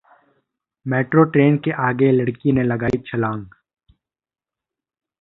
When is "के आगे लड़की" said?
1.57-2.51